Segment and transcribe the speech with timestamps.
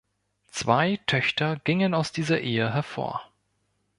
[0.49, 3.29] Zwei Töchter gingen aus dieser Ehe hervor.